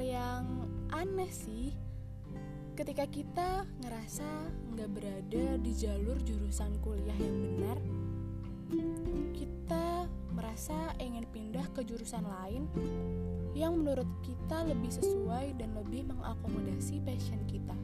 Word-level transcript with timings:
yang 0.00 0.66
aneh 0.90 1.30
sih. 1.30 1.76
Ketika 2.74 3.04
kita 3.04 3.68
ngerasa 3.84 4.26
nggak 4.72 4.90
berada 4.96 5.44
di 5.60 5.72
jalur 5.76 6.16
jurusan 6.24 6.72
kuliah 6.80 7.16
yang 7.20 7.36
benar 7.44 7.78
kita 9.36 10.06
merasa 10.32 10.94
ingin 11.02 11.26
pindah 11.34 11.66
ke 11.74 11.82
jurusan 11.84 12.22
lain 12.22 12.64
yang 13.52 13.76
menurut 13.76 14.06
kita 14.22 14.64
lebih 14.64 14.88
sesuai 14.94 15.58
dan 15.58 15.74
lebih 15.76 16.06
mengakomodasi 16.08 17.02
passion 17.02 17.42
kita. 17.50 17.76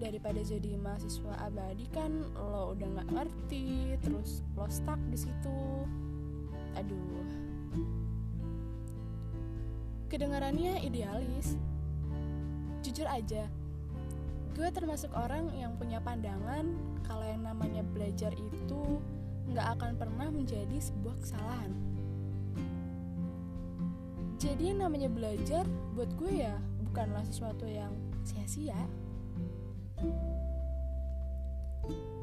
Daripada 0.00 0.40
jadi 0.40 0.80
mahasiswa 0.80 1.44
abadi 1.44 1.86
kan 1.92 2.24
lo 2.32 2.72
udah 2.72 2.88
nggak 2.88 3.10
ngerti 3.12 3.94
terus 4.00 4.40
lo 4.56 4.64
stuck 4.66 4.98
di 5.12 5.18
situ. 5.20 5.60
Aduh 6.80 7.99
kedengarannya 10.10 10.82
idealis. 10.82 11.54
Jujur 12.82 13.06
aja 13.06 13.46
gue 14.60 14.68
termasuk 14.76 15.14
orang 15.16 15.48
yang 15.56 15.72
punya 15.78 16.02
pandangan 16.02 16.74
kalau 17.06 17.24
yang 17.24 17.46
namanya 17.46 17.80
belajar 17.80 18.34
itu 18.34 19.00
nggak 19.48 19.66
akan 19.78 19.96
pernah 19.96 20.28
menjadi 20.28 20.76
sebuah 20.76 21.16
kesalahan. 21.22 21.72
Jadi 24.36 24.72
yang 24.72 24.84
namanya 24.84 25.08
belajar 25.08 25.64
buat 25.96 26.12
gue 26.20 26.44
ya 26.44 26.60
bukanlah 26.84 27.24
sesuatu 27.24 27.64
yang 27.64 27.88
sia-sia. 28.20 28.76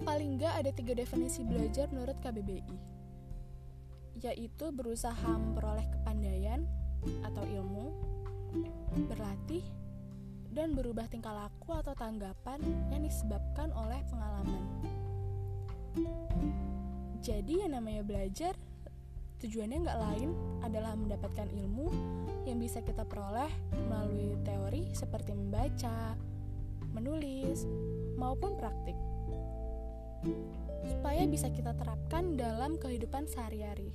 Paling 0.05 0.37
nggak 0.37 0.53
ada 0.61 0.71
tiga 0.77 0.93
definisi 0.93 1.41
belajar 1.41 1.89
menurut 1.89 2.21
KBBI, 2.21 2.77
yaitu 4.21 4.65
berusaha 4.69 5.33
memperoleh 5.33 5.89
kepandaian 5.89 6.69
atau 7.25 7.43
ilmu, 7.45 7.93
berlatih, 9.07 9.63
dan 10.51 10.73
berubah 10.73 11.05
tingkah 11.05 11.35
laku 11.35 11.75
atau 11.77 11.93
tanggapan 11.93 12.57
yang 12.89 13.05
disebabkan 13.05 13.69
oleh 13.77 14.01
pengalaman. 14.09 14.63
Jadi 17.21 17.61
yang 17.61 17.77
namanya 17.77 18.01
belajar 18.01 18.57
tujuannya 19.37 19.85
nggak 19.85 19.99
lain 20.01 20.29
adalah 20.65 20.97
mendapatkan 20.97 21.45
ilmu 21.53 21.93
yang 22.49 22.57
bisa 22.57 22.81
kita 22.81 23.05
peroleh 23.05 23.51
melalui 23.85 24.33
teori 24.41 24.89
seperti 24.97 25.37
membaca, 25.37 26.17
menulis, 26.95 27.69
maupun 28.17 28.57
praktik. 28.57 28.97
Supaya 30.89 31.21
bisa 31.29 31.53
kita 31.53 31.77
terapkan 31.77 32.33
dalam 32.33 32.81
kehidupan 32.81 33.29
sehari-hari. 33.29 33.93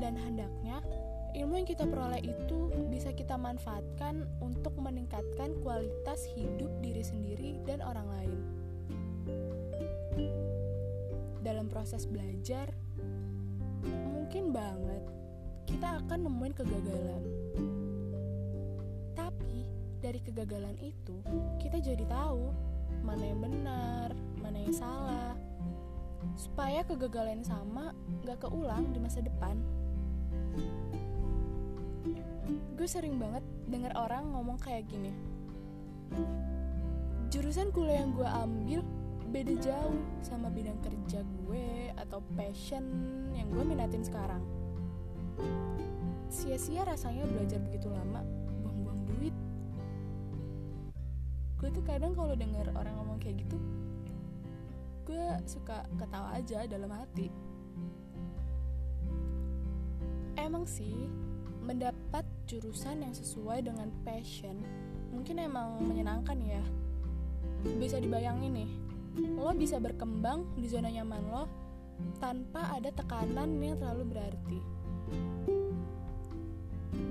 Dan 0.00 0.16
hendaknya 0.16 0.80
ilmu 1.36 1.60
yang 1.60 1.68
kita 1.68 1.84
peroleh 1.84 2.24
itu 2.24 2.72
bisa 2.88 3.12
kita 3.12 3.36
manfaatkan 3.36 4.24
untuk 4.40 4.74
meningkatkan 4.80 5.54
kualitas 5.60 6.24
hidup 6.32 6.72
diri 6.80 7.04
sendiri 7.04 7.60
dan 7.68 7.84
orang 7.84 8.08
lain. 8.08 8.40
Dalam 11.44 11.68
proses 11.68 12.08
belajar, 12.08 12.72
mungkin 13.84 14.56
banget 14.56 15.04
kita 15.68 16.00
akan 16.02 16.26
nemuin 16.26 16.54
kegagalan 16.56 17.22
dari 20.00 20.26
kegagalan 20.26 20.74
itu, 20.82 21.22
kita 21.62 21.78
jadi 21.78 22.02
tahu 22.08 22.50
mana 23.04 23.20
yang 23.20 23.40
benar, 23.44 24.08
mana 24.42 24.58
yang 24.58 24.74
salah. 24.74 25.36
Supaya 26.34 26.82
kegagalan 26.82 27.44
sama 27.44 27.92
gak 28.24 28.42
keulang 28.42 28.90
di 28.90 28.98
masa 28.98 29.20
depan. 29.20 29.60
Gue 32.74 32.88
sering 32.88 33.20
banget 33.20 33.44
denger 33.68 33.92
orang 33.94 34.32
ngomong 34.32 34.56
kayak 34.56 34.88
gini. 34.88 35.12
Jurusan 37.30 37.70
kuliah 37.70 38.02
yang 38.02 38.16
gue 38.16 38.26
ambil 38.26 38.80
beda 39.30 39.54
jauh 39.62 40.00
sama 40.26 40.50
bidang 40.50 40.80
kerja 40.82 41.22
gue 41.22 41.94
atau 41.94 42.18
passion 42.34 42.82
yang 43.36 43.46
gue 43.52 43.62
minatin 43.62 44.02
sekarang. 44.02 44.42
Sia-sia 46.26 46.82
rasanya 46.82 47.26
belajar 47.28 47.62
begitu 47.62 47.86
lama 47.90 48.40
gue 51.60 51.68
tuh 51.68 51.84
kadang 51.84 52.16
kalau 52.16 52.32
denger 52.32 52.72
orang 52.72 52.96
ngomong 52.96 53.20
kayak 53.20 53.44
gitu 53.44 53.60
gue 55.04 55.24
suka 55.44 55.84
ketawa 56.00 56.32
aja 56.32 56.64
dalam 56.64 56.88
hati 56.88 57.28
emang 60.50 60.66
sih 60.66 61.06
mendapat 61.62 62.26
jurusan 62.50 63.06
yang 63.06 63.14
sesuai 63.14 63.62
dengan 63.62 63.86
passion 64.02 64.58
mungkin 65.14 65.38
emang 65.38 65.78
menyenangkan 65.78 66.34
ya 66.42 66.58
bisa 67.78 68.02
dibayangin 68.02 68.66
nih 68.66 68.70
lo 69.38 69.54
bisa 69.54 69.78
berkembang 69.78 70.42
di 70.58 70.66
zona 70.66 70.90
nyaman 70.90 71.22
lo 71.30 71.46
tanpa 72.18 72.74
ada 72.74 72.90
tekanan 72.90 73.62
yang 73.62 73.78
terlalu 73.78 74.10
berarti 74.10 74.58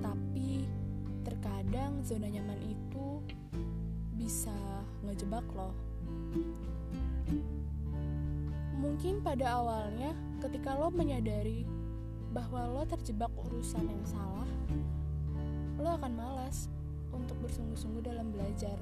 tapi 0.03 0.67
terkadang 1.23 2.03
zona 2.03 2.27
nyaman 2.27 2.59
itu 2.59 3.23
bisa 4.19 4.59
ngejebak 5.07 5.47
lo. 5.56 5.71
Mungkin 8.79 9.23
pada 9.23 9.59
awalnya 9.59 10.11
ketika 10.44 10.75
lo 10.75 10.91
menyadari 10.91 11.78
bahwa 12.29 12.69
lo 12.69 12.84
terjebak 12.85 13.34
urusan 13.34 13.85
yang 13.90 14.03
salah, 14.06 14.50
lo 15.81 15.90
akan 15.97 16.13
malas 16.13 16.69
untuk 17.09 17.38
bersungguh-sungguh 17.41 18.06
dalam 18.06 18.29
belajar. 18.29 18.78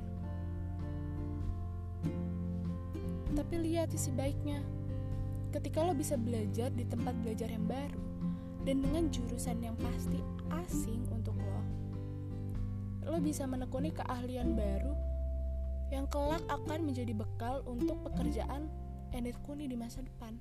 Tapi 3.32 3.56
lihat 3.62 3.94
sisi 3.94 4.12
baiknya, 4.12 4.60
ketika 5.56 5.86
lo 5.86 5.96
bisa 5.96 6.20
belajar 6.20 6.74
di 6.74 6.84
tempat 6.84 7.16
belajar 7.24 7.48
yang 7.48 7.64
baru 7.64 8.02
dan 8.68 8.84
dengan 8.84 9.08
jurusan 9.08 9.64
yang 9.64 9.78
pasti 9.80 10.20
asing 10.66 11.06
untuk 11.14 11.38
lo, 11.40 11.64
lo 13.08 13.18
bisa 13.24 13.48
menekuni 13.48 13.96
keahlian 13.96 14.58
baru 14.58 14.92
yang 15.88 16.04
kelak 16.12 16.44
akan 16.52 16.84
menjadi 16.84 17.16
bekal 17.16 17.64
untuk 17.64 17.96
pekerjaan 18.12 18.68
yang 19.16 19.24
ditekuni 19.24 19.72
di 19.72 19.78
masa 19.80 20.04
depan. 20.04 20.36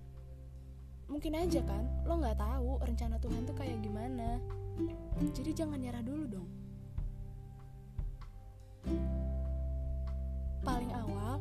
Mungkin 1.06 1.32
aja 1.38 1.62
kan, 1.62 1.86
lo 2.02 2.18
nggak 2.18 2.38
tahu 2.38 2.82
rencana 2.82 3.16
Tuhan 3.22 3.46
tuh 3.46 3.56
kayak 3.56 3.78
gimana. 3.78 4.42
Jadi 5.32 5.50
jangan 5.54 5.78
nyerah 5.78 6.02
dulu 6.02 6.24
dong. 6.26 6.48
Paling 10.66 10.92
awal, 10.92 11.38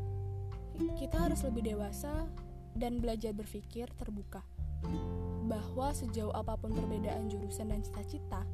kita 0.96 1.18
harus 1.18 1.42
lebih 1.42 1.66
dewasa 1.74 2.30
dan 2.78 3.02
belajar 3.02 3.34
berpikir 3.34 3.90
terbuka 3.98 4.46
bahwa 5.46 5.94
sejauh 5.94 6.34
apa 6.34 6.58
pun 6.58 6.74
perbedaan 6.74 7.26
jurusan 7.30 7.74
dan 7.74 7.82
cita-cita 7.82 8.46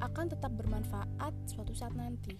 akan 0.00 0.26
tetap 0.32 0.52
bermanfaat 0.54 1.34
suatu 1.50 1.74
saat 1.74 1.92
nanti. 1.98 2.36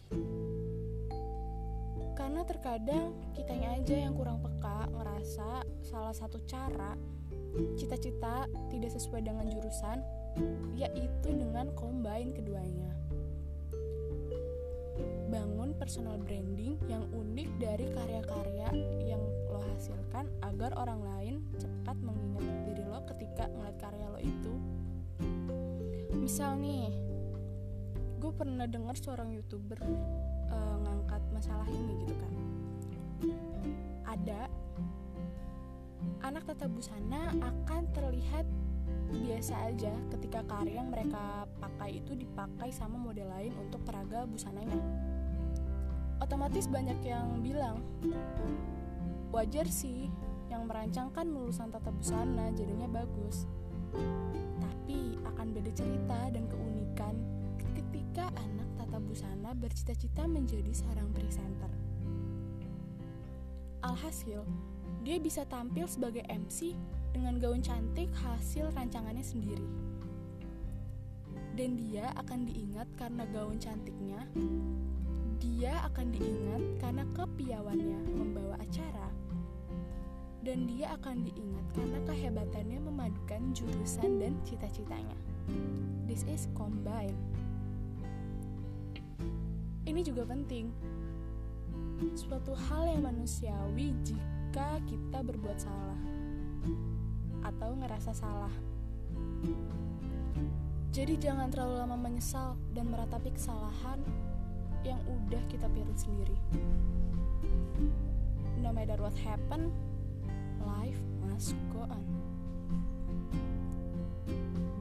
Karena 2.15 2.45
terkadang 2.45 3.17
kitanya 3.33 3.81
aja 3.81 3.97
yang 3.97 4.13
kurang 4.13 4.45
peka 4.45 4.87
ngerasa 4.93 5.65
salah 5.81 6.13
satu 6.13 6.41
cara 6.45 6.93
cita-cita 7.75 8.47
tidak 8.71 8.91
sesuai 8.95 9.27
dengan 9.27 9.47
jurusan 9.51 9.99
yaitu 10.79 11.29
dengan 11.35 11.71
combine 11.75 12.31
keduanya. 12.31 12.91
Bangun 15.31 15.75
personal 15.79 16.19
branding 16.19 16.79
yang 16.91 17.07
unik 17.15 17.49
dari 17.63 17.87
karya-karya 17.91 18.69
yang 19.07 19.23
lo 19.51 19.63
hasilkan 19.75 20.27
agar 20.43 20.75
orang 20.79 21.01
lain 21.03 21.35
cepat 21.59 21.97
mengingat 22.03 22.47
diri 22.67 22.85
lo 22.87 23.03
ketika 23.07 23.47
ngeliat 23.51 23.77
karya 23.79 24.07
lo 24.11 24.21
itu. 24.23 24.55
Misal 26.15 26.59
nih, 26.59 26.91
gue 28.19 28.33
pernah 28.35 28.67
dengar 28.67 28.99
seorang 28.99 29.33
youtuber 29.35 29.79
uh, 30.51 30.77
ngangkat 30.85 31.23
masalah 31.33 31.67
ini 31.71 31.93
gitu 32.05 32.15
kan 32.19 32.35
ada 34.11 34.51
anak 36.21 36.47
tata 36.49 36.67
busana 36.69 37.33
akan 37.41 37.83
terlihat 37.93 38.47
biasa 39.11 39.55
aja 39.67 39.91
ketika 40.15 40.47
karya 40.47 40.79
yang 40.79 40.91
mereka 40.95 41.45
pakai 41.59 41.99
itu 41.99 42.15
dipakai 42.15 42.71
sama 42.71 42.95
model 42.95 43.27
lain 43.27 43.51
untuk 43.59 43.83
peraga 43.83 44.23
busananya 44.25 44.79
otomatis 46.23 46.71
banyak 46.71 47.01
yang 47.03 47.43
bilang 47.43 47.83
wajar 49.35 49.67
sih 49.67 50.07
yang 50.47 50.67
merancangkan 50.67 51.27
lulusan 51.27 51.71
tata 51.75 51.91
busana 51.91 52.55
jadinya 52.55 52.87
bagus 52.87 53.51
tapi 54.63 55.19
akan 55.27 55.47
beda 55.55 55.71
cerita 55.75 56.19
dan 56.31 56.45
keunikan 56.47 57.15
ketika 57.75 58.31
anak 58.39 58.69
tata 58.79 58.99
busana 59.03 59.51
bercita-cita 59.55 60.27
menjadi 60.27 60.71
seorang 60.75 61.11
presenter. 61.15 61.71
Alhasil, 63.81 64.43
dia 65.01 65.17
bisa 65.19 65.47
tampil 65.49 65.89
sebagai 65.89 66.23
MC 66.29 66.77
dengan 67.11 67.41
gaun 67.43 67.63
cantik 67.63 68.11
hasil 68.15 68.71
rancangannya 68.75 69.25
sendiri. 69.25 69.69
dan 71.61 71.77
dia 71.77 72.09
akan 72.17 72.47
diingat 72.47 72.89
karena 72.97 73.27
gaun 73.37 73.61
cantiknya. 73.61 74.25
Dia 75.41 75.85
akan 75.93 76.09
diingat 76.09 76.63
karena 76.81 77.05
kepiawannya 77.13 78.01
membawa 78.17 78.57
acara. 78.57 79.13
Dan 80.41 80.65
dia 80.65 80.97
akan 80.97 81.21
diingat 81.21 81.67
karena 81.77 81.99
kehebatannya 82.09 82.81
memadukan 82.81 83.53
jurusan 83.53 84.25
dan 84.25 84.33
cita-citanya. 84.49 85.19
This 86.09 86.25
is 86.25 86.49
combine. 86.57 87.19
Ini 89.85 90.01
juga 90.01 90.25
penting. 90.25 90.73
Suatu 92.17 92.57
hal 92.57 92.89
yang 92.89 93.05
manusiawi 93.05 93.93
jika 94.01 94.40
kita 94.51 95.23
berbuat 95.23 95.59
salah 95.63 96.01
atau 97.47 97.71
ngerasa 97.79 98.11
salah. 98.11 98.51
Jadi 100.91 101.15
jangan 101.23 101.47
terlalu 101.55 101.87
lama 101.87 101.95
menyesal 101.95 102.59
dan 102.75 102.91
meratapi 102.91 103.31
kesalahan 103.31 104.03
yang 104.83 104.99
udah 105.07 105.39
kita 105.47 105.71
pilih 105.71 105.95
sendiri. 105.95 106.35
No 108.59 108.75
matter 108.75 108.99
what 108.99 109.15
happen, 109.23 109.71
life 110.67 110.99
must 111.31 111.55
go 111.71 111.87
on. 111.87 112.07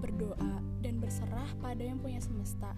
Berdoa 0.02 0.66
dan 0.82 0.98
berserah 0.98 1.50
pada 1.62 1.86
yang 1.86 2.02
punya 2.02 2.18
semesta. 2.18 2.74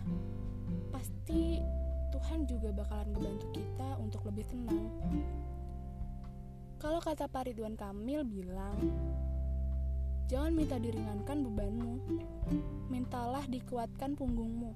Pasti 0.91 1.63
Tuhan 2.11 2.43
juga 2.51 2.75
bakalan 2.75 3.15
ngebantu 3.15 3.47
kita 3.55 3.89
untuk 4.03 4.27
lebih 4.27 4.43
tenang. 4.51 4.91
Kalau 6.81 6.97
kata 6.97 7.29
Pak 7.29 7.45
Ridwan 7.45 7.77
Kamil 7.77 8.25
bilang, 8.25 8.81
Jangan 10.31 10.55
minta 10.55 10.79
diringankan 10.79 11.43
bebanmu, 11.43 11.93
mintalah 12.87 13.43
dikuatkan 13.51 14.15
punggungmu. 14.15 14.71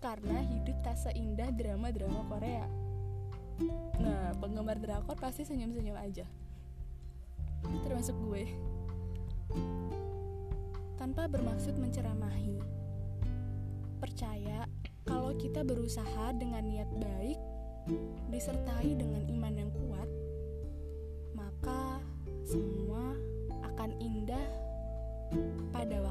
Karena 0.00 0.40
hidup 0.40 0.80
tak 0.80 0.96
seindah 0.96 1.52
drama-drama 1.52 2.24
Korea. 2.24 2.64
Nah, 4.00 4.32
penggemar 4.40 4.80
drakor 4.80 5.12
pasti 5.20 5.44
senyum-senyum 5.44 5.92
aja. 5.92 6.24
Termasuk 7.84 8.16
gue. 8.16 8.48
Tanpa 10.96 11.28
bermaksud 11.28 11.76
menceramahi. 11.76 12.64
Percaya 14.00 14.64
kalau 15.04 15.36
kita 15.36 15.68
berusaha 15.68 16.32
dengan 16.32 16.64
niat 16.64 16.88
baik, 16.96 17.36
disertai 18.32 18.96
dengan 18.96 19.20
iman 19.28 19.52
yang 19.52 19.68
kuat, 19.68 20.08
pada 25.72 25.96
waktunya. 26.02 26.09